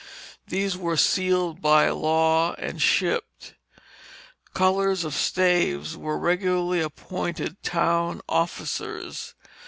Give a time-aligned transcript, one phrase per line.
[0.47, 3.53] These were sealed by law and shipped.
[4.55, 9.35] Cullers of staves were regularly appointed town officers.